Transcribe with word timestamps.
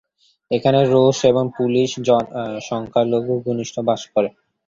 এছাড়া 0.51 0.79
এখানে 0.81 0.91
রুশ 0.93 1.19
ও 1.29 1.41
পোলীয় 1.55 1.87
সংখ্যালঘু 2.69 3.33
গোষ্ঠী 3.45 3.81
বাস 3.87 4.01
করেন। 4.13 4.33